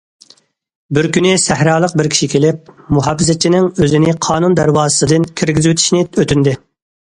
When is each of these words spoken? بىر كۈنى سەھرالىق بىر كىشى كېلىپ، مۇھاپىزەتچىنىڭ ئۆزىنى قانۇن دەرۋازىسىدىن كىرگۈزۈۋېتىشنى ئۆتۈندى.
بىر 0.97 1.07
كۈنى 1.17 1.33
سەھرالىق 1.43 1.93
بىر 2.01 2.09
كىشى 2.15 2.31
كېلىپ، 2.33 2.73
مۇھاپىزەتچىنىڭ 2.97 3.69
ئۆزىنى 3.69 4.19
قانۇن 4.31 4.59
دەرۋازىسىدىن 4.63 5.31
كىرگۈزۈۋېتىشنى 5.43 6.07
ئۆتۈندى. 6.09 6.61